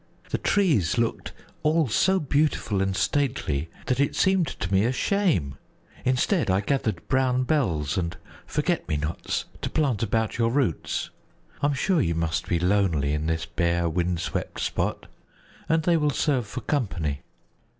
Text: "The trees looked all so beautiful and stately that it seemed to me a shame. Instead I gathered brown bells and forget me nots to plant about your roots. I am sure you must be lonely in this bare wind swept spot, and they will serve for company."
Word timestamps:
"The 0.31 0.39
trees 0.39 0.97
looked 0.97 1.31
all 1.61 1.87
so 1.87 2.19
beautiful 2.19 2.81
and 2.81 2.95
stately 2.95 3.69
that 3.85 3.99
it 3.99 4.15
seemed 4.15 4.47
to 4.47 4.73
me 4.73 4.83
a 4.83 4.91
shame. 4.91 5.59
Instead 6.05 6.49
I 6.49 6.59
gathered 6.61 7.07
brown 7.07 7.43
bells 7.43 7.99
and 7.99 8.17
forget 8.47 8.87
me 8.89 8.97
nots 8.97 9.45
to 9.61 9.69
plant 9.69 10.01
about 10.01 10.39
your 10.39 10.49
roots. 10.49 11.11
I 11.61 11.67
am 11.67 11.73
sure 11.75 12.01
you 12.01 12.15
must 12.15 12.47
be 12.47 12.57
lonely 12.57 13.13
in 13.13 13.27
this 13.27 13.45
bare 13.45 13.87
wind 13.87 14.21
swept 14.21 14.59
spot, 14.61 15.05
and 15.69 15.83
they 15.83 15.97
will 15.97 16.09
serve 16.09 16.47
for 16.47 16.61
company." 16.61 17.21